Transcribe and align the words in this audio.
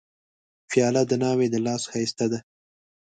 پیاله 0.69 1.03
د 1.07 1.11
ناوې 1.21 1.47
د 1.51 1.55
لاس 1.65 1.83
ښایسته 1.91 2.25
ده. 2.31 2.39